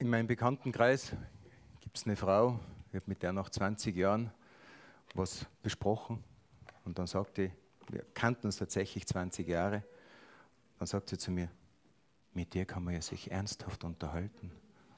[0.00, 1.12] In meinem Bekanntenkreis
[1.82, 4.32] gibt es eine Frau, ich habe mit der nach 20 Jahren
[5.12, 6.24] was besprochen
[6.86, 7.50] und dann sagte,
[7.90, 9.84] wir kannten uns tatsächlich 20 Jahre,
[10.78, 11.50] dann sagt sie zu mir,
[12.32, 14.50] mit dir kann man ja sich ernsthaft unterhalten.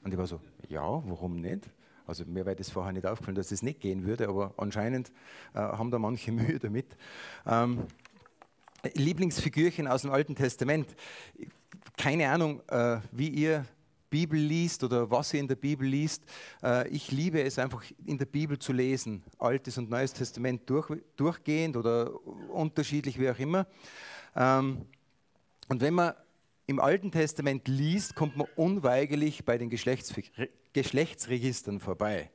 [0.05, 0.39] Und ich war so,
[0.69, 1.69] ja, warum nicht?
[2.07, 5.11] Also mir wäre das vorher nicht aufgefallen, dass es nicht gehen würde, aber anscheinend
[5.53, 6.95] äh, haben da manche Mühe damit.
[7.45, 7.87] Ähm,
[8.93, 10.95] Lieblingsfigürchen aus dem Alten Testament.
[11.97, 13.65] Keine Ahnung, äh, wie ihr
[14.13, 16.21] Bibel liest oder was ihr in der Bibel liest.
[16.61, 20.91] Äh, ich liebe es einfach in der Bibel zu lesen, Altes und Neues Testament durch,
[21.15, 22.11] durchgehend oder
[22.51, 23.65] unterschiedlich, wie auch immer.
[24.35, 24.85] Ähm,
[25.67, 26.13] und wenn man
[26.67, 30.13] im Alten Testament liest, kommt man unweigerlich bei den Geschlechts
[30.73, 32.29] Geschlechtsregistern vorbei.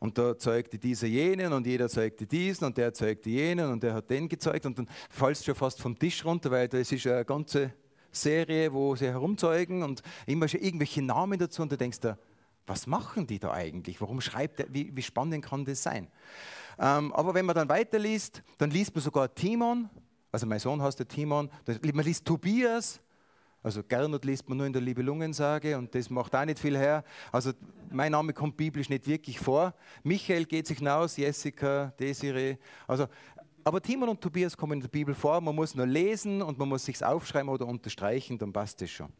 [0.00, 3.94] Und da zeugte dieser jenen und jeder zeugte diesen und der zeugte jenen und der
[3.94, 6.92] hat den gezeugt und dann fallst du schon fast vom Tisch runter, weil da ist
[7.06, 7.72] eine ganze
[8.12, 12.18] Serie, wo sie herumzeugen und immer schon irgendwelche Namen dazu und du denkst da,
[12.66, 14.00] was machen die da eigentlich?
[14.00, 16.08] Warum schreibt er, wie, wie spannend kann das sein?
[16.78, 19.90] Ähm, aber wenn man dann weiterliest, dann liest man sogar Timon,
[20.30, 23.00] also mein Sohn heißt der Timon, man liest Tobias,
[23.62, 27.04] also Gernot liest man nur in der Libelungensage und das macht auch nicht viel her.
[27.30, 27.52] Also
[27.90, 29.74] mein Name kommt biblisch nicht wirklich vor.
[30.02, 32.56] Michael geht sich hinaus, Jessica, Desiree.
[32.88, 33.06] Also,
[33.64, 35.40] aber Timon und Tobias kommen in der Bibel vor.
[35.40, 39.12] Man muss nur lesen und man muss sich aufschreiben oder unterstreichen, dann passt das schon.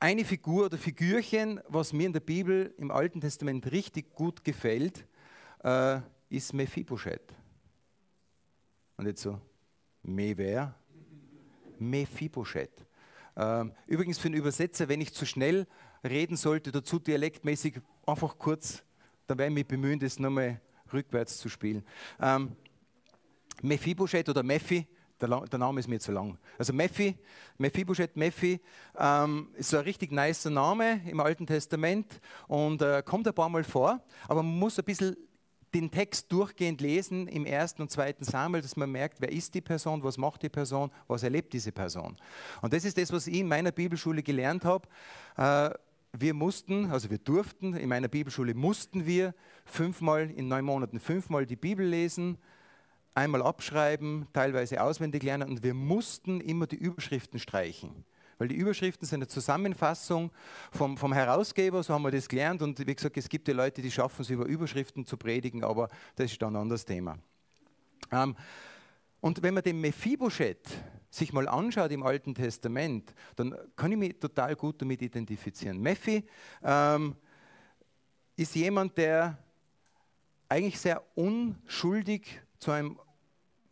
[0.00, 5.06] Eine Figur oder Figürchen, was mir in der Bibel im Alten Testament richtig gut gefällt,
[5.62, 7.34] äh, ist Mephibosheth.
[8.96, 9.40] Und jetzt so,
[10.02, 10.74] me wer?
[11.78, 12.86] Mephibosheth.
[13.36, 15.66] Ähm, übrigens für einen Übersetzer, wenn ich zu schnell
[16.04, 18.84] reden sollte, dazu dialektmäßig einfach kurz,
[19.26, 20.60] dann werde ich mich bemühen, das nochmal
[20.92, 21.84] rückwärts zu spielen.
[22.20, 22.56] Ähm,
[23.64, 24.86] Mephibosheth oder Mephi,
[25.20, 26.38] der, der, Name ist mir zu lang.
[26.58, 27.16] Also Mephi,
[27.56, 28.60] Mephibosheth, Mephi,
[28.98, 33.48] ähm, ist so ein richtig nicer Name im Alten Testament und äh, kommt ein paar
[33.48, 35.16] Mal vor, aber man muss ein bisschen
[35.74, 39.60] den Text durchgehend lesen im ersten und zweiten Samuel, dass man merkt, wer ist die
[39.60, 42.16] Person, was macht die Person, was erlebt diese Person.
[42.62, 44.86] Und das ist das, was ich in meiner Bibelschule gelernt habe.
[45.36, 45.70] Äh,
[46.16, 51.44] wir mussten, also wir durften, in meiner Bibelschule mussten wir fünfmal in neun Monaten fünfmal
[51.44, 52.38] die Bibel lesen,
[53.14, 58.04] einmal abschreiben, teilweise auswendig lernen und wir mussten immer die Überschriften streichen.
[58.38, 60.32] Weil die Überschriften sind eine Zusammenfassung
[60.72, 62.62] vom, vom Herausgeber, so haben wir das gelernt.
[62.62, 65.88] Und wie gesagt, es gibt ja Leute, die schaffen es über Überschriften zu predigen, aber
[66.16, 67.16] das ist dann ein anderes Thema.
[68.10, 68.36] Ähm,
[69.20, 70.68] und wenn man den Mephibosheth
[71.10, 75.80] sich mal anschaut im Alten Testament, dann kann ich mich total gut damit identifizieren.
[75.80, 76.24] Mephi
[76.62, 77.14] ähm,
[78.36, 79.38] ist jemand, der
[80.48, 82.98] eigentlich sehr unschuldig zu einem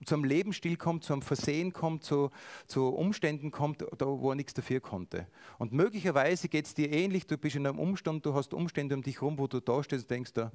[0.05, 2.31] zum Lebensstil kommt, zum Versehen kommt, zu,
[2.67, 5.27] zu Umständen kommt, da, wo er nichts dafür konnte.
[5.59, 9.03] Und möglicherweise geht es dir ähnlich, du bist in einem Umstand, du hast Umstände um
[9.03, 10.53] dich herum, wo du da stehst und denkst, da,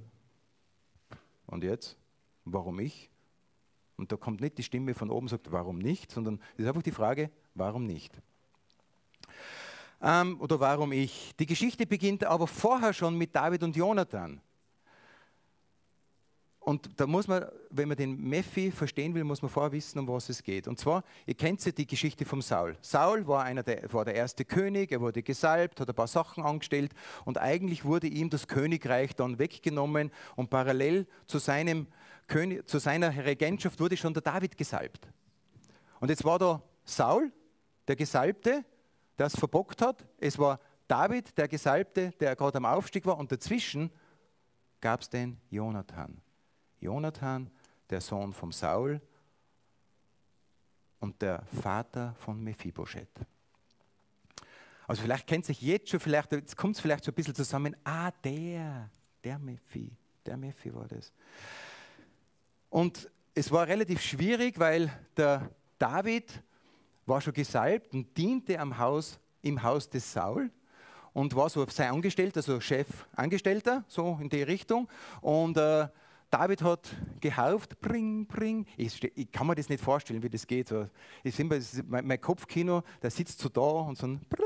[1.47, 1.97] und jetzt?
[2.45, 3.09] Warum ich?
[3.95, 6.83] Und da kommt nicht die Stimme von oben sagt, warum nicht, sondern es ist einfach
[6.83, 8.21] die Frage, warum nicht?
[10.01, 11.35] Ähm, oder warum ich?
[11.39, 14.39] Die Geschichte beginnt aber vorher schon mit David und Jonathan.
[16.67, 20.07] Und da muss man, wenn man den Mephi verstehen will, muss man vorher wissen, um
[20.09, 20.67] was es geht.
[20.67, 22.75] Und zwar, ihr kennt ja die Geschichte vom Saul.
[22.81, 26.44] Saul war, einer der, war der erste König, er wurde gesalbt, hat ein paar Sachen
[26.44, 26.91] angestellt
[27.23, 31.88] und eigentlich wurde ihm das Königreich dann weggenommen und parallel zu, seinem
[32.27, 35.07] König, zu seiner Regentschaft wurde schon der David gesalbt.
[36.01, 37.31] Und jetzt war da Saul,
[37.88, 38.66] der Gesalbte,
[39.17, 40.06] der es verbockt hat.
[40.17, 43.89] Es war David, der Gesalbte, der gerade am Aufstieg war und dazwischen
[44.81, 46.22] gab es den Jonathan.
[46.79, 47.49] Jonathan,
[47.89, 49.01] der Sohn von Saul
[50.99, 53.07] und der Vater von Mephibosheth.
[54.88, 57.75] Also vielleicht kennt sich jetzt schon, vielleicht, jetzt kommt es vielleicht schon ein bisschen zusammen,
[57.83, 58.89] ah, der,
[59.23, 59.91] der Mephi,
[60.25, 61.11] der Mephi war das.
[62.69, 66.41] Und es war relativ schwierig, weil der David
[67.05, 70.49] war schon gesalbt und diente am Haus, im Haus des Saul
[71.13, 74.88] und war so sein Angestellter, so Chef Angestellter, so in die Richtung.
[75.21, 75.88] Und äh,
[76.29, 76.89] David hat
[77.21, 78.65] gehauft, bring, bring.
[78.75, 80.74] Ich, ich, kann mir das nicht vorstellen, wie das geht.
[81.24, 81.57] Ich immer,
[81.88, 84.45] mein, mein, Kopfkino, der sitzt so da und so ein bring,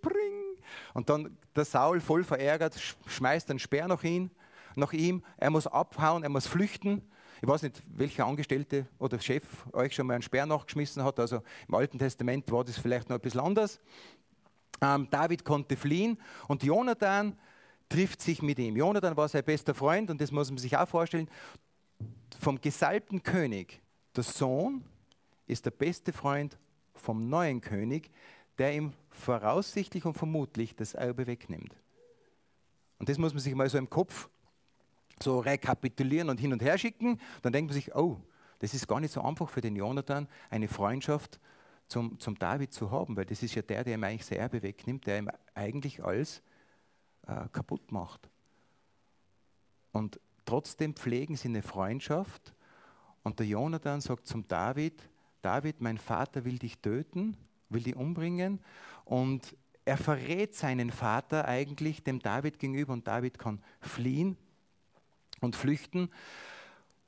[0.00, 0.56] bring.
[0.94, 4.30] Und dann der Saul voll verärgert, schmeißt einen Speer nach, ihn,
[4.74, 5.22] nach ihm.
[5.36, 7.02] Er muss abhauen, er muss flüchten.
[7.40, 11.20] Ich weiß nicht, welcher Angestellte oder Chef euch schon mal einen Speer nachgeschmissen hat.
[11.20, 13.80] Also im Alten Testament war das vielleicht noch ein bisschen anders.
[14.80, 17.38] Ähm, David konnte fliehen und Jonathan,
[17.92, 18.76] trifft sich mit ihm.
[18.76, 21.28] Jonathan war sein bester Freund und das muss man sich auch vorstellen.
[22.40, 23.82] Vom gesalbten König,
[24.16, 24.82] der Sohn
[25.46, 26.58] ist der beste Freund
[26.94, 28.10] vom neuen König,
[28.56, 31.76] der ihm voraussichtlich und vermutlich das Erbe wegnimmt.
[32.98, 34.30] Und das muss man sich mal so im Kopf
[35.22, 37.20] so rekapitulieren und hin und her schicken.
[37.42, 38.18] Dann denkt man sich, oh,
[38.60, 41.38] das ist gar nicht so einfach für den Jonathan, eine Freundschaft
[41.88, 44.62] zum, zum David zu haben, weil das ist ja der, der ihm eigentlich sein Erbe
[44.62, 46.42] wegnimmt, der ihm eigentlich alles
[47.26, 48.28] äh, kaputt macht.
[49.92, 52.54] Und trotzdem pflegen sie eine Freundschaft.
[53.22, 55.08] Und der Jonathan sagt zum David,
[55.42, 57.36] David, mein Vater will dich töten,
[57.68, 58.60] will dich umbringen.
[59.04, 64.36] Und er verrät seinen Vater eigentlich dem David gegenüber und David kann fliehen
[65.40, 66.08] und flüchten.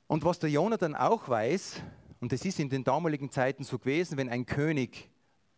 [0.07, 1.81] Und was der Jonathan auch weiß,
[2.19, 5.09] und das ist in den damaligen Zeiten so gewesen, wenn ein König,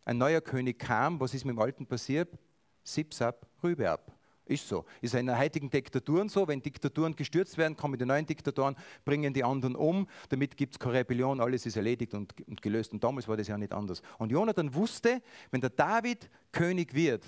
[0.06, 2.38] ein neuer König kam, was ist mit dem Alten passiert?
[2.84, 4.17] Sipsab, Rübe ab.
[4.48, 4.86] Ist so.
[5.02, 6.48] Ist in den heutigen Diktaturen so.
[6.48, 10.08] Wenn Diktaturen gestürzt werden, kommen die neuen Diktatoren, bringen die anderen um.
[10.30, 12.94] Damit gibt es keine Rebellion, alles ist erledigt und, und, gelöst.
[12.94, 14.02] Und damals war das ja nicht anders.
[14.18, 15.22] Und Jonathan wusste,
[15.52, 17.24] wenn der David König wird,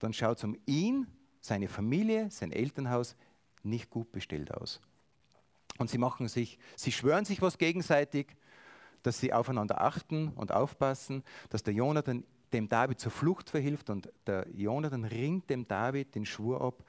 [0.00, 1.06] dann schaut es um ihn,
[1.40, 3.16] seine Familie, sein Elternhaus
[3.62, 4.80] nicht gut bestellt aus.
[5.78, 8.36] Und sie machen sich, sie schwören sich was gegenseitig,
[9.04, 14.10] dass sie aufeinander achten und aufpassen, dass der Jonathan dem David zur Flucht verhilft und
[14.26, 16.84] der Jonathan ringt dem David den Schwur ab,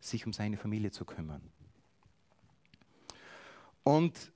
[0.00, 1.42] sich um seine Familie zu kümmern.
[3.84, 4.32] Und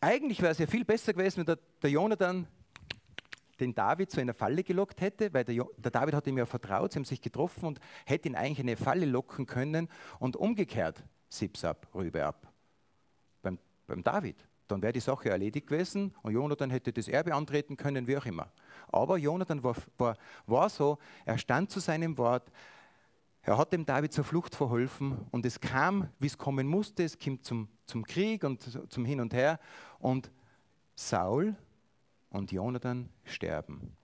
[0.00, 2.46] eigentlich wäre es ja viel besser gewesen, wenn der, der Jonathan
[3.60, 6.92] den David zu einer Falle gelockt hätte, weil der, der, David hat ihm ja vertraut,
[6.92, 9.88] sie haben sich getroffen und hätte ihn eigentlich in eine Falle locken können
[10.18, 12.52] und umgekehrt Sipsab, Rübe ab.
[13.42, 14.36] Beim, beim David.
[14.72, 18.24] Dann wäre die Sache erledigt gewesen und Jonathan hätte das Erbe antreten können, wie auch
[18.24, 18.50] immer.
[18.88, 20.16] Aber Jonathan war, war,
[20.46, 22.50] war so, er stand zu seinem Wort,
[23.42, 27.18] er hat dem David zur Flucht verholfen und es kam, wie es kommen musste, es
[27.18, 29.58] kam zum, zum Krieg und zum Hin und Her
[29.98, 30.30] und
[30.94, 31.54] Saul
[32.30, 33.96] und Jonathan sterben.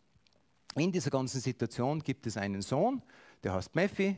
[0.75, 3.03] In dieser ganzen Situation gibt es einen Sohn,
[3.43, 4.17] der heißt Mephi,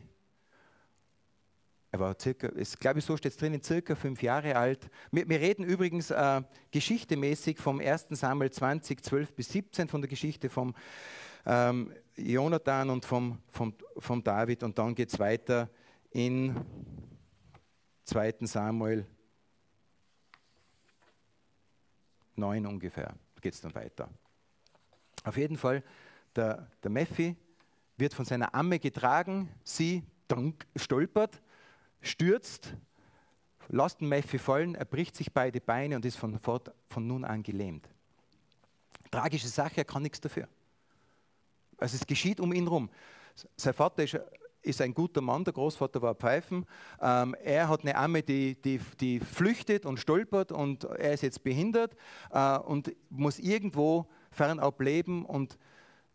[1.92, 4.88] er war circa, ist, glaube ich, so steht es drin, circa fünf Jahre alt.
[5.10, 8.06] Wir, wir reden übrigens äh, geschichtemäßig vom 1.
[8.10, 10.74] Samuel 20, 12 bis 17, von der Geschichte vom
[11.44, 14.62] ähm, Jonathan und vom, vom, vom David.
[14.62, 15.68] Und dann geht es weiter
[16.10, 16.54] in
[18.04, 18.34] 2.
[18.42, 19.04] Samuel
[22.36, 23.14] 9 ungefähr.
[23.40, 24.08] Geht es dann weiter.
[25.24, 25.82] Auf jeden Fall,
[26.36, 27.34] der, der Mephi
[27.96, 30.04] wird von seiner Amme getragen, sie
[30.76, 31.42] stolpert
[32.00, 32.74] stürzt,
[33.68, 37.24] lässt den Mephi fallen, er bricht sich beide Beine und ist von, fort, von nun
[37.24, 37.88] an gelähmt.
[39.10, 40.48] Tragische Sache, er kann nichts dafür.
[41.78, 42.90] Also es geschieht um ihn herum.
[43.56, 44.18] Sein Vater ist,
[44.62, 46.66] ist ein guter Mann, der Großvater war Pfeifen.
[47.00, 51.42] Ähm, er hat eine Amme, die, die, die, flüchtet und stolpert und er ist jetzt
[51.42, 51.96] behindert
[52.30, 55.58] äh, und muss irgendwo fernab leben und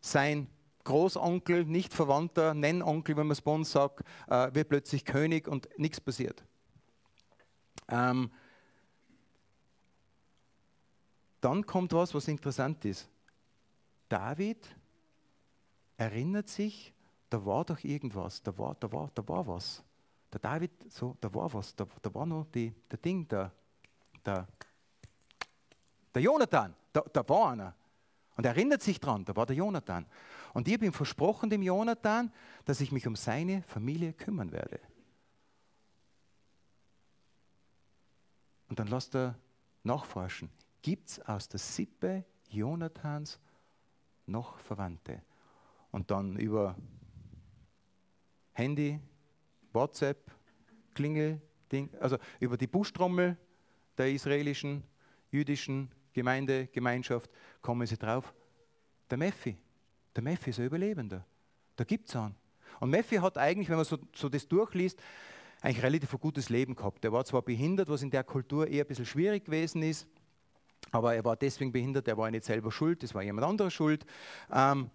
[0.00, 0.46] sein
[0.86, 5.68] Großonkel, nicht Verwandter, Nennonkel, wenn man es bei uns sagt, äh, wird plötzlich König und
[5.76, 6.42] nichts passiert.
[7.88, 8.30] Ähm,
[11.40, 13.08] dann kommt was, was interessant ist.
[14.08, 14.66] David
[15.96, 16.94] erinnert sich,
[17.28, 19.82] da war doch irgendwas, da war, da war, da war was.
[20.32, 23.52] Der David, so, da war was, da, da war noch die, der Ding, der,
[24.24, 24.46] der,
[26.14, 27.74] der Jonathan, da, da war einer.
[28.36, 30.06] Und er erinnert sich dran, da war der Jonathan.
[30.52, 32.32] Und ich habe ihm versprochen, dem Jonathan,
[32.66, 34.78] dass ich mich um seine Familie kümmern werde.
[38.68, 39.38] Und dann lasst er
[39.84, 40.50] nachforschen.
[40.82, 43.38] Gibt es aus der Sippe Jonathans
[44.26, 45.22] noch Verwandte?
[45.90, 46.76] Und dann über
[48.52, 49.00] Handy,
[49.72, 50.30] WhatsApp,
[50.94, 51.40] Klingel,
[52.00, 53.36] also über die Buschtrommel
[53.96, 54.82] der israelischen,
[55.30, 57.30] jüdischen Gemeinde, Gemeinschaft,
[57.60, 58.32] kommen sie drauf.
[59.10, 59.58] Der Mephi.
[60.14, 61.22] Der Mephi ist ein Überlebender.
[61.76, 62.34] Da gibt es einen.
[62.80, 64.98] Und Mephi hat eigentlich, wenn man so, so das durchliest,
[65.60, 67.04] eigentlich relativ ein gutes Leben gehabt.
[67.04, 70.06] Er war zwar behindert, was in der Kultur eher ein bisschen schwierig gewesen ist,
[70.90, 74.06] aber er war deswegen behindert, er war nicht selber schuld, das war jemand anderer schuld.
[74.50, 74.90] Ähm,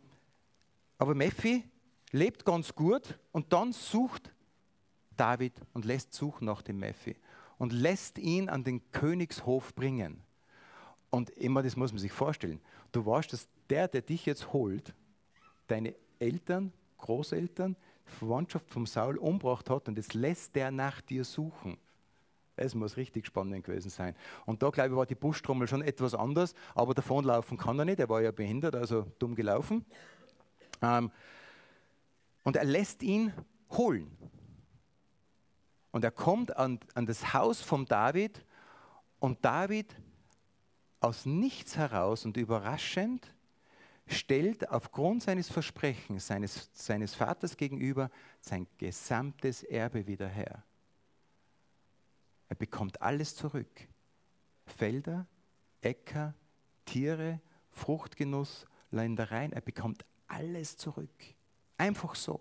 [0.97, 1.63] aber Mephi
[2.11, 4.33] lebt ganz gut und dann sucht
[5.15, 7.15] David und lässt suchen nach dem Mephi
[7.59, 10.23] und lässt ihn an den Königshof bringen.
[11.11, 12.59] Und immer, das muss man sich vorstellen.
[12.91, 14.95] Du weißt, dass der, der dich jetzt holt,
[15.67, 17.75] deine Eltern, Großeltern,
[18.05, 21.77] Verwandtschaft vom Saul umgebracht hat und jetzt lässt der nach dir suchen.
[22.55, 24.15] Es muss richtig spannend gewesen sein.
[24.45, 27.99] Und da, glaube ich, war die Buschtrommel schon etwas anders, aber davonlaufen kann er nicht,
[27.99, 29.85] er war ja behindert, also dumm gelaufen.
[30.81, 31.11] Ähm,
[32.43, 33.33] und er lässt ihn
[33.71, 34.11] holen.
[35.91, 38.45] Und er kommt an, an das Haus von David
[39.19, 39.95] und David
[41.01, 43.33] aus nichts heraus und überraschend
[44.07, 50.63] stellt aufgrund seines Versprechens, seines, seines Vaters gegenüber, sein gesamtes Erbe wieder her.
[52.47, 53.87] Er bekommt alles zurück.
[54.65, 55.25] Felder,
[55.81, 56.33] Äcker,
[56.85, 59.53] Tiere, Fruchtgenuss, Ländereien.
[59.53, 61.09] Er bekommt alles zurück.
[61.77, 62.39] Einfach so.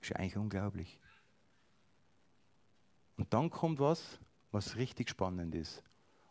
[0.00, 0.98] Ist ja eigentlich unglaublich.
[3.18, 4.18] Und dann kommt was,
[4.50, 5.82] was richtig spannend ist.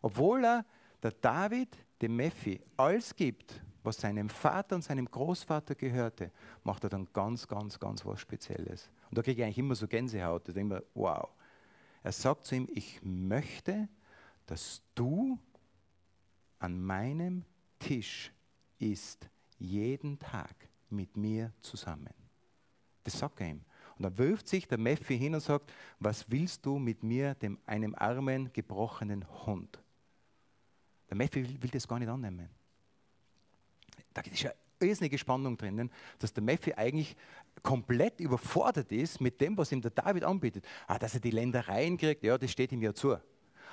[0.02, 0.66] Obwohl er,
[1.02, 6.30] der David, dem Mephi, alles gibt, was seinem Vater und seinem Großvater gehörte,
[6.62, 8.90] macht er dann ganz, ganz, ganz was Spezielles.
[9.10, 10.48] Und da kriege ich eigentlich immer so Gänsehaut.
[10.48, 11.28] Ich denke mir, wow.
[12.02, 13.88] Er sagt zu ihm, ich möchte,
[14.46, 15.38] dass du
[16.58, 17.44] an meinem
[17.78, 18.32] Tisch
[18.78, 19.28] isst,
[19.58, 20.54] jeden Tag
[20.90, 22.14] mit mir zusammen.
[23.04, 23.64] Das sagt er ihm.
[23.96, 27.58] Und dann wirft sich der Mephi hin und sagt, was willst du mit mir, dem,
[27.66, 29.81] einem armen, gebrochenen Hund?
[31.12, 32.48] Der Mephi will, will das gar nicht annehmen.
[34.14, 34.50] Da ist ja
[34.80, 37.14] irrsinnige Spannung drinnen, dass der Mephi eigentlich
[37.62, 40.64] komplett überfordert ist mit dem, was ihm der David anbietet.
[40.86, 43.14] Ah, dass er die Ländereien kriegt, ja, das steht ihm ja zu.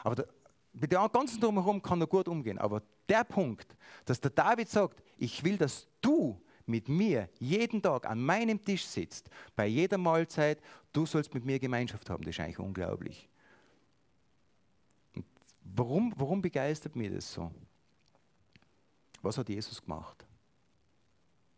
[0.03, 0.27] Aber der,
[0.74, 2.58] mit dem ganzen Drumherum kann er gut umgehen.
[2.58, 8.05] Aber der Punkt, dass der David sagt, ich will, dass du mit mir jeden Tag
[8.05, 10.60] an meinem Tisch sitzt, bei jeder Mahlzeit,
[10.91, 13.28] du sollst mit mir Gemeinschaft haben, das ist eigentlich unglaublich.
[15.76, 17.52] Warum, warum begeistert mich das so?
[19.22, 20.26] Was hat Jesus gemacht?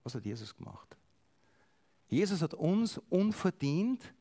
[0.03, 0.98] Was hat Jesus gemacht?
[2.08, 4.13] Jesus hat uns unverdient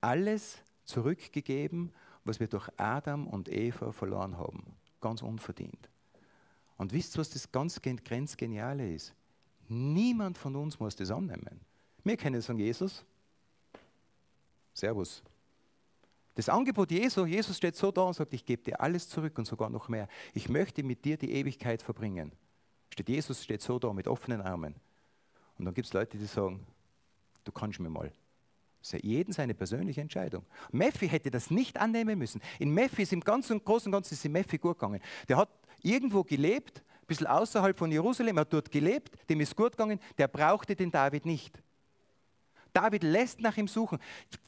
[0.00, 1.92] alles zurückgegeben,
[2.24, 4.76] was wir durch Adam und Eva verloren haben.
[5.00, 5.88] Ganz unverdient.
[6.76, 9.14] Und wisst ihr, was das ganz grenzgeniale ist?
[9.68, 11.60] Niemand von uns muss das annehmen.
[12.02, 13.04] Wir können sagen, Jesus,
[14.74, 15.22] Servus.
[16.34, 19.46] Das Angebot Jesu, Jesus steht so da und sagt, ich gebe dir alles zurück und
[19.46, 20.08] sogar noch mehr.
[20.32, 22.32] Ich möchte mit dir die Ewigkeit verbringen.
[22.92, 24.74] Steht Jesus steht so da mit offenen Armen.
[25.58, 26.66] Und dann gibt es Leute, die sagen,
[27.44, 28.12] du kannst mir mal.
[28.80, 30.44] Das ist ja jeden seine persönliche Entscheidung.
[30.70, 32.42] Mephi hätte das nicht annehmen müssen.
[32.58, 35.00] In Mephi ist im Ganzen und Großen und Ganzen ist in Mephi gut gegangen.
[35.28, 35.48] Der hat
[35.82, 40.00] irgendwo gelebt, ein bisschen außerhalb von Jerusalem, er hat dort gelebt, dem ist gut gegangen,
[40.18, 41.62] der brauchte den David nicht.
[42.74, 43.98] David lässt nach ihm suchen.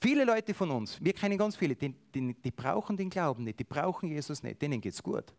[0.00, 3.58] Viele Leute von uns, wir kennen ganz viele, die, die, die brauchen den Glauben nicht,
[3.58, 5.32] die brauchen Jesus nicht, denen geht es gut.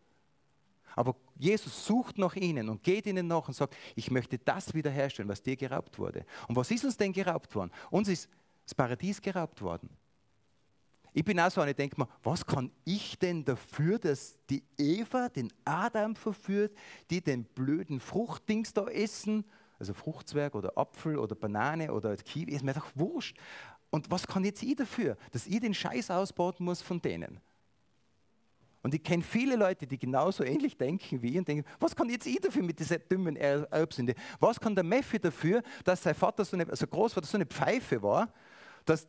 [0.96, 5.28] Aber Jesus sucht nach ihnen und geht ihnen nach und sagt, ich möchte das wiederherstellen,
[5.28, 6.24] was dir geraubt wurde.
[6.48, 7.70] Und was ist uns denn geraubt worden?
[7.90, 8.28] Uns ist
[8.64, 9.90] das Paradies geraubt worden.
[11.12, 14.62] Ich bin auch so eine, ich denke mir, was kann ich denn dafür, dass die
[14.76, 16.76] Eva den Adam verführt,
[17.10, 19.44] die den blöden Fruchtdings da essen,
[19.78, 23.36] also Fruchtzwerg oder Apfel oder Banane oder Kiwi, ist mir doch wurscht.
[23.90, 27.40] Und was kann jetzt ich dafür, dass ich den Scheiß ausbauen muss von denen?
[28.82, 32.08] Und ich kenne viele Leute, die genauso ähnlich denken wie ich und denken, was kann
[32.08, 34.14] jetzt ich dafür mit dieser dummen Erbsünde?
[34.38, 38.00] Was kann der Mephi dafür, dass sein Vater so eine, also Großvater so eine Pfeife
[38.02, 38.32] war,
[38.84, 39.06] dass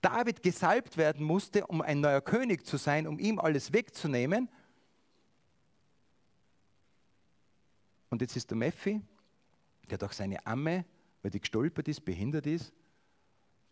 [0.00, 4.48] David gesalbt werden musste, um ein neuer König zu sein, um ihm alles wegzunehmen.
[8.08, 9.02] Und jetzt ist der Mephi,
[9.90, 10.84] der durch seine Amme,
[11.22, 12.72] weil die gestolpert ist, behindert ist,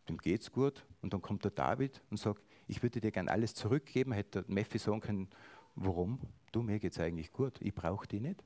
[0.08, 0.84] dem geht's gut.
[1.02, 4.12] Und dann kommt der David und sagt, ich würde dir gern alles zurückgeben.
[4.12, 5.28] Hätte der Mephi sagen können,
[5.74, 6.20] warum?
[6.52, 7.60] Du, mir geht's eigentlich gut.
[7.60, 8.42] Ich brauche die nicht.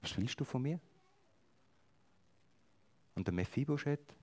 [0.00, 0.80] Was willst du von mir?
[3.14, 4.16] Und der Mephibosheth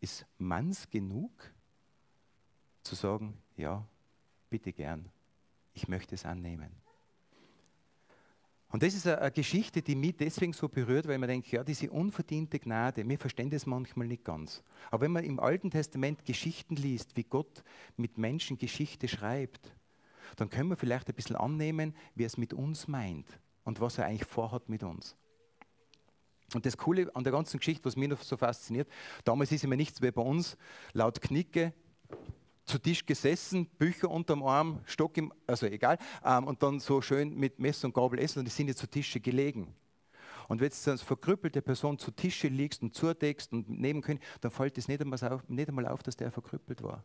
[0.00, 1.30] ist manns genug,
[2.82, 3.86] zu sagen, ja,
[4.48, 5.10] bitte gern,
[5.74, 6.70] ich möchte es annehmen.
[8.68, 11.90] Und das ist eine Geschichte, die mich deswegen so berührt, weil man denkt, ja, diese
[11.90, 14.62] unverdiente Gnade, wir verstehen das manchmal nicht ganz.
[14.90, 17.62] Aber wenn man im Alten Testament Geschichten liest, wie Gott
[17.96, 19.72] mit Menschen Geschichte schreibt,
[20.34, 23.26] dann können wir vielleicht ein bisschen annehmen, wie er es mit uns meint
[23.62, 25.16] und was er eigentlich vorhat mit uns.
[26.54, 28.88] Und das Coole an der ganzen Geschichte, was mich noch so fasziniert,
[29.24, 30.56] damals ist immer nichts wie bei uns,
[30.92, 31.72] laut Knicke,
[32.66, 37.34] zu Tisch gesessen, Bücher unterm Arm, Stock im, also egal, ähm, und dann so schön
[37.34, 39.74] mit Messer und Gabel essen und die sind jetzt zu Tische gelegen.
[40.48, 44.50] Und wenn du als verkrüppelte Person zu Tische liegst und zudeckst und neben können, dann
[44.50, 47.02] fällt es nicht auf, nicht einmal auf, dass der verkrüppelt war.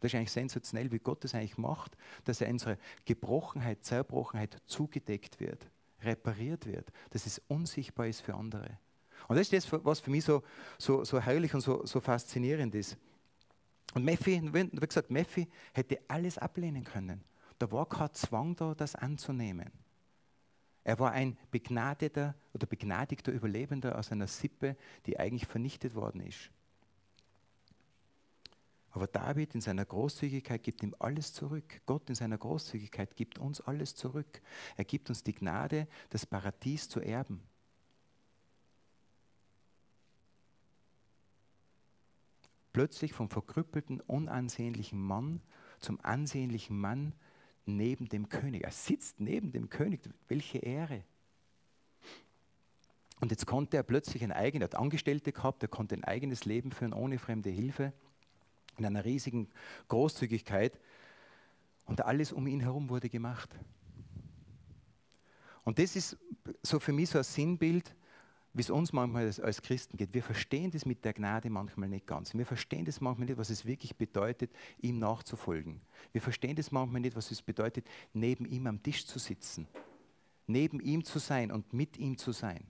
[0.00, 5.40] Das ist eigentlich sensationell, wie Gott das eigentlich macht, dass er unsere Gebrochenheit, Zerbrochenheit zugedeckt
[5.40, 5.68] wird
[6.02, 8.78] repariert wird, dass es unsichtbar ist für andere.
[9.26, 10.42] Und das ist das, was für mich so,
[10.78, 12.96] so, so herrlich und so, so faszinierend ist.
[13.94, 17.24] Und Mephi, wie gesagt, Mephi hätte alles ablehnen können.
[17.58, 19.70] Da war kein Zwang da, das anzunehmen.
[20.84, 24.76] Er war ein begnadeter oder begnadigter Überlebender aus einer Sippe,
[25.06, 26.50] die eigentlich vernichtet worden ist.
[28.90, 31.82] Aber David in seiner Großzügigkeit gibt ihm alles zurück.
[31.84, 34.40] Gott in seiner Großzügigkeit gibt uns alles zurück.
[34.76, 37.42] Er gibt uns die Gnade, das Paradies zu erben.
[42.78, 45.40] Plötzlich vom verkrüppelten, unansehnlichen Mann
[45.80, 47.12] zum ansehnlichen Mann
[47.66, 48.62] neben dem König.
[48.62, 50.08] Er sitzt neben dem König.
[50.28, 51.02] Welche Ehre.
[53.18, 56.44] Und jetzt konnte er plötzlich ein eigenes, er hat Angestellte gehabt, er konnte ein eigenes
[56.44, 57.92] Leben führen ohne fremde Hilfe,
[58.76, 59.48] in einer riesigen
[59.88, 60.78] Großzügigkeit.
[61.84, 63.58] Und alles um ihn herum wurde gemacht.
[65.64, 66.16] Und das ist
[66.62, 67.92] so für mich so ein Sinnbild,
[68.58, 70.12] wie es uns manchmal als Christen geht.
[70.14, 72.34] Wir verstehen das mit der Gnade manchmal nicht ganz.
[72.34, 74.50] Wir verstehen das manchmal nicht, was es wirklich bedeutet,
[74.80, 75.80] ihm nachzufolgen.
[76.10, 79.68] Wir verstehen das manchmal nicht, was es bedeutet, neben ihm am Tisch zu sitzen,
[80.48, 82.66] neben ihm zu sein und mit ihm zu sein.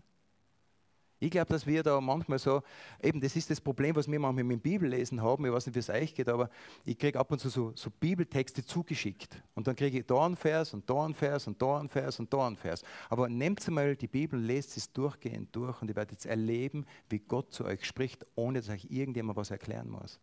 [1.20, 2.62] Ich glaube, dass wir da manchmal so,
[3.02, 5.74] eben das ist das Problem, was wir manchmal mit dem Bibellesen haben, ich weiß nicht,
[5.74, 6.48] wie es euch geht, aber
[6.84, 9.42] ich kriege ab und zu so, so, Bibeltexte zugeschickt.
[9.54, 12.20] Und dann kriege ich da einen Vers und da einen Vers und da einen Vers
[12.20, 12.82] und da einen Vers.
[13.08, 17.18] Aber nehmt mal die Bibel, lest es durchgehend durch und ihr werdet jetzt erleben, wie
[17.18, 20.20] Gott zu euch spricht, ohne dass euch irgendjemand was erklären muss.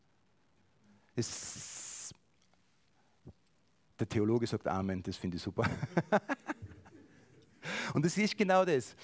[1.14, 2.14] Es,
[4.00, 5.70] der Theologe sagt Amen, das finde ich super.
[7.94, 8.96] Und das ist genau das.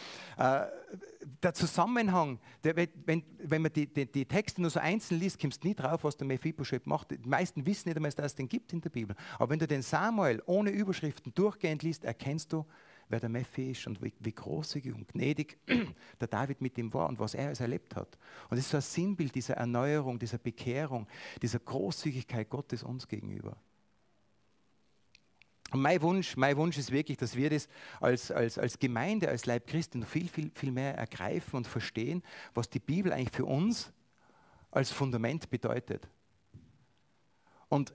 [1.42, 5.64] Der Zusammenhang, der, wenn, wenn man die, die, die, Texte nur so einzeln liest, kommst
[5.64, 7.12] du nie drauf, was der Mephibosheth macht.
[7.12, 9.16] Die meisten wissen nicht einmal, dass es den gibt in der Bibel.
[9.38, 12.66] Aber wenn du den Samuel ohne Überschriften durchgehend liest, erkennst du,
[13.12, 15.58] wer der Mephi ist und wie, wie großzügig und gnädig
[16.20, 18.18] der David mit ihm war und was er alles erlebt hat.
[18.50, 21.08] Und das ist so ein Sinnbild dieser Erneuerung, dieser Bekehrung,
[21.42, 23.58] dieser Großzügigkeit Gottes uns gegenüber.
[25.72, 27.70] Und mein Wunsch, mein Wunsch ist wirklich, dass wir das
[28.02, 32.22] als, als, als Gemeinde, als Leib Christi noch viel, viel, viel mehr ergreifen und verstehen,
[32.54, 33.92] was die Bibel eigentlich für uns
[34.70, 36.08] als Fundament bedeutet.
[37.70, 37.94] Und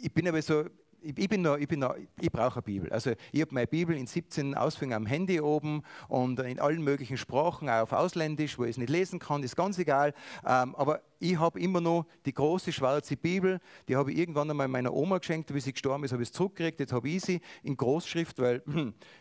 [0.00, 0.64] ich bin aber so,
[1.02, 2.92] ich, bin noch, ich, bin noch, ich brauche eine Bibel.
[2.92, 7.16] Also ich habe meine Bibel in 17 Ausführungen am Handy oben und in allen möglichen
[7.16, 10.14] Sprachen, auch auf Ausländisch, wo ich es nicht lesen kann, ist ganz egal.
[10.46, 14.68] Ähm, aber ich habe immer noch die große schwarze Bibel, die habe ich irgendwann einmal
[14.68, 16.80] meiner Oma geschenkt, wie sie gestorben ist, habe ich es zurückgekriegt.
[16.80, 18.62] Jetzt habe ich sie in Großschrift, weil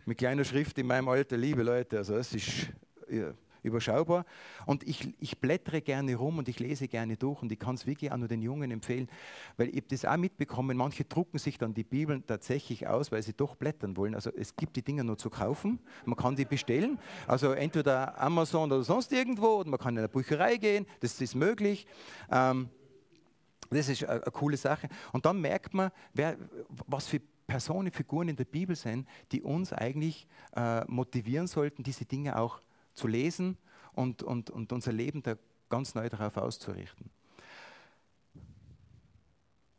[0.06, 2.70] mit kleiner Schrift in meinem Alter, liebe Leute, also es ist...
[3.10, 4.26] Ja, überschaubar.
[4.65, 7.86] Und ich, ich blättere gerne rum und ich lese gerne durch und ich kann es
[7.86, 9.10] wirklich auch nur den Jungen empfehlen,
[9.58, 13.34] weil ich das auch mitbekommen, manche drucken sich dann die Bibeln tatsächlich aus, weil sie
[13.34, 14.15] doch blättern wollen.
[14.15, 18.72] Also es gibt die Dinger nur zu kaufen, man kann die bestellen, also entweder Amazon
[18.72, 21.86] oder sonst irgendwo oder man kann in eine Bücherei gehen, das ist möglich.
[22.32, 22.69] Ähm,
[23.69, 24.89] das ist eine, eine coole Sache.
[25.12, 26.38] Und dann merkt man, wer,
[26.88, 32.06] was für Personen, Figuren in der Bibel sind, die uns eigentlich äh, motivieren sollten, diese
[32.06, 32.62] Dinge auch
[33.00, 33.58] zu lesen
[33.94, 35.36] und, und, und unser Leben da
[35.70, 37.10] ganz neu darauf auszurichten.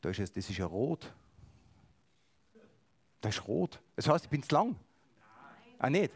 [0.00, 1.12] Da ist es, das ist ja rot.
[3.20, 3.80] Das ist rot.
[3.96, 4.68] Das heißt, ich bin zu lang.
[4.68, 4.78] Nein.
[5.78, 6.12] Ah, nicht?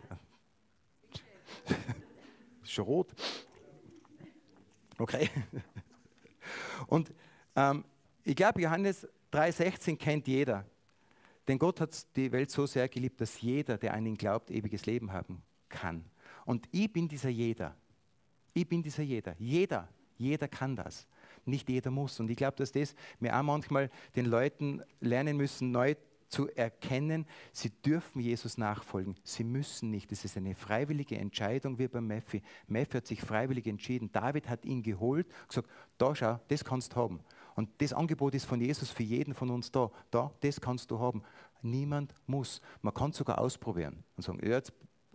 [1.13, 1.77] das
[2.63, 3.13] ist schon rot.
[4.99, 5.29] Okay.
[6.87, 7.13] Und
[7.57, 7.85] ähm,
[8.23, 10.65] ich glaube, Johannes 3,16 kennt jeder.
[11.47, 14.87] Denn Gott hat die Welt so sehr geliebt, dass jeder, der an ihn glaubt, ewiges
[14.87, 16.05] Leben haben kann.
[16.45, 17.77] Und ich bin dieser Jeder.
[18.53, 19.35] Ich bin dieser Jeder.
[19.39, 21.07] Jeder, jeder kann das.
[21.45, 22.21] Nicht jeder muss.
[22.21, 25.95] Und ich glaube, dass das wir auch manchmal den Leuten lernen müssen, neu
[26.29, 29.15] zu erkennen, sie dürfen Jesus nachfolgen.
[29.23, 30.11] Sie müssen nicht.
[30.11, 32.43] Das ist eine freiwillige Entscheidung wie beim Mephi.
[32.67, 34.11] Mephi hat sich freiwillig entschieden.
[34.11, 37.21] David hat ihn geholt, gesagt, da schau, das kannst du haben.
[37.55, 39.91] Und das Angebot ist von Jesus für jeden von uns da.
[40.11, 41.23] Da, das kannst du haben.
[41.63, 42.61] Niemand muss.
[42.83, 44.73] Man kann es sogar ausprobieren und sagen, jetzt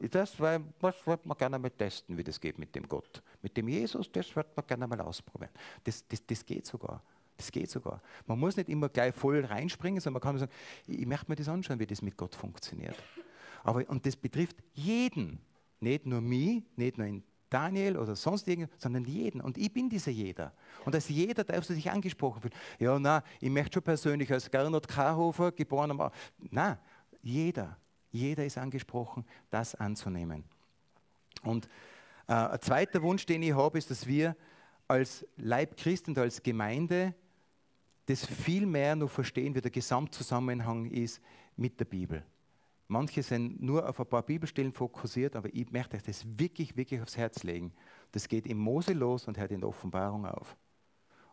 [0.08, 3.22] das weil, was wird man gerne mal testen, wie das geht mit dem Gott.
[3.42, 5.52] Mit dem Jesus, das wird man gerne mal ausprobieren.
[5.84, 7.02] Das, das, das geht sogar.
[7.36, 8.02] Das geht sogar.
[8.28, 10.52] Man muss nicht immer gleich voll reinspringen, sondern man kann sagen,
[10.88, 12.96] ich, ich möchte mir das anschauen, wie das mit Gott funktioniert.
[13.64, 15.40] Aber, und das betrifft jeden.
[15.80, 19.42] Nicht nur mich, nicht nur in Daniel oder sonst irgendjemand, sondern jeden.
[19.42, 20.54] Und ich bin dieser Jeder.
[20.86, 22.54] Und als jeder darfst du dich angesprochen fühlen.
[22.78, 26.12] Ja, na, ich möchte schon persönlich als Gernot Karhofer, geboren am.
[26.52, 26.80] Na,
[27.22, 27.78] jeder.
[28.12, 30.44] Jeder ist angesprochen, das anzunehmen.
[31.44, 31.68] Und
[32.28, 34.36] äh, ein zweiter Wunsch, den ich habe, ist, dass wir
[34.88, 37.14] als Leib Christ und als Gemeinde
[38.08, 41.22] das viel mehr noch verstehen, wie der Gesamtzusammenhang ist
[41.56, 42.24] mit der Bibel.
[42.88, 47.00] Manche sind nur auf ein paar Bibelstellen fokussiert, aber ich möchte euch das wirklich, wirklich
[47.02, 47.72] aufs Herz legen.
[48.12, 50.58] Das geht im Mose los und hört in der Offenbarung auf.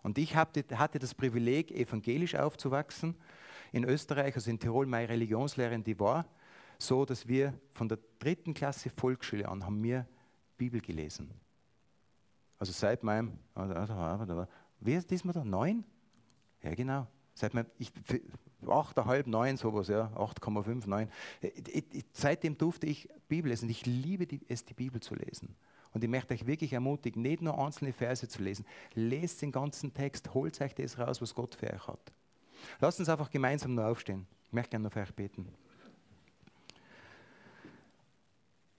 [0.03, 3.17] Und ich hatte das Privileg, evangelisch aufzuwachsen.
[3.73, 6.27] In Österreich, also in Tirol, meine Religionslehrerin, die war
[6.79, 10.07] so, dass wir von der dritten Klasse Volksschule an haben wir
[10.57, 11.31] Bibel gelesen.
[12.59, 13.39] Also seit meinem,
[14.81, 15.45] wie ist diesmal da?
[15.45, 15.85] Neun?
[16.63, 17.07] Ja, genau.
[17.35, 17.93] Seit man, ich,
[18.67, 21.11] acht, halb, neun, sowas, ja, 8,5, 9.
[22.13, 23.69] Seitdem durfte ich Bibel lesen.
[23.69, 25.55] Ich liebe die, es, die Bibel zu lesen.
[25.93, 28.67] Und ich möchte euch wirklich ermutigen, nicht nur einzelne Verse zu lesen.
[28.95, 32.13] Lest den ganzen Text, holt euch das raus, was Gott für euch hat.
[32.81, 34.27] Lasst uns einfach gemeinsam nur aufstehen.
[34.47, 35.49] Ich möchte gerne noch für euch beten.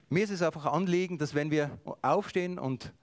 [0.10, 2.94] Mir ist es einfach ein Anliegen, dass wenn wir aufstehen und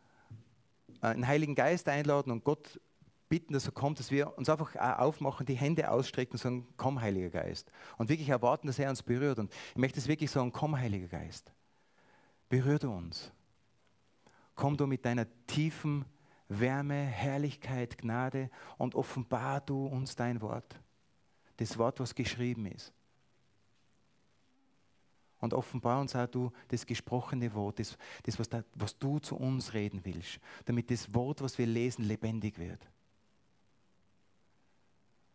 [1.00, 2.80] einen Heiligen Geist einladen und Gott
[3.28, 7.00] bitten, dass er kommt, dass wir uns einfach aufmachen, die Hände ausstrecken und sagen, komm,
[7.00, 7.70] Heiliger Geist.
[7.98, 9.38] Und wirklich erwarten, dass er uns berührt.
[9.38, 11.52] Und ich möchte es wirklich sagen, komm, Heiliger Geist.
[12.48, 13.32] Berühre uns.
[14.54, 16.04] Komm du mit deiner tiefen
[16.48, 20.80] Wärme, Herrlichkeit, Gnade und offenbar du uns dein Wort.
[21.56, 22.92] Das Wort, was geschrieben ist.
[25.44, 29.36] Und offenbar uns auch du das gesprochene Wort, das, das was, da, was du zu
[29.36, 32.80] uns reden willst, damit das Wort, was wir lesen, lebendig wird.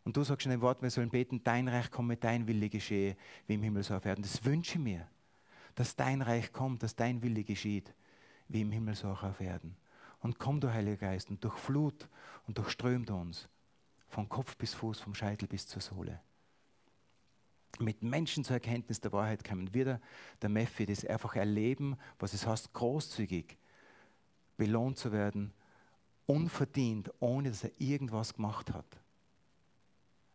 [0.06, 3.16] Und du sagst in dem Wort, wir sollen beten, dein Reich komme, dein Wille geschehe,
[3.46, 4.24] wie im Himmel so auf Erden.
[4.24, 5.08] Das wünsche ich mir,
[5.76, 7.94] dass dein Reich kommt, dass dein Wille geschieht,
[8.48, 9.76] wie im Himmel so auch auf Erden.
[10.22, 12.10] Und komm, du Heiliger Geist, und durchflut
[12.48, 13.48] und durchströmt uns,
[14.08, 16.20] von Kopf bis Fuß, vom Scheitel bis zur Sohle.
[17.78, 20.02] Mit Menschen zur Erkenntnis der Wahrheit kommen wieder
[20.42, 23.58] der Mephi, das einfach erleben, was es heißt, großzügig
[24.58, 25.54] belohnt zu werden,
[26.26, 28.86] unverdient, ohne dass er irgendwas gemacht hat.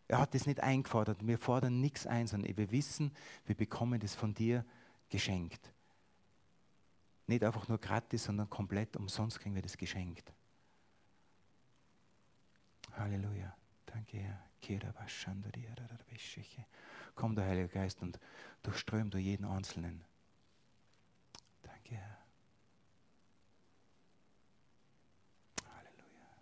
[0.08, 1.26] Er hat das nicht eingefordert.
[1.26, 3.12] Wir fordern nichts ein, sondern wir wissen,
[3.46, 4.64] wir bekommen das von dir
[5.08, 5.72] geschenkt.
[7.26, 10.32] Nicht einfach nur gratis, sondern komplett umsonst kriegen wir das geschenkt.
[12.92, 13.56] Halleluja.
[13.86, 14.53] Danke, Herr.
[17.14, 18.18] Komm, der Heilige Geist, und
[18.62, 20.04] durchström du jeden Einzelnen.
[21.62, 22.18] Danke, Herr.
[25.76, 26.36] Halleluja.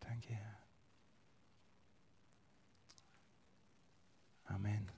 [0.00, 0.58] Danke, Herr.
[4.46, 4.93] Amen.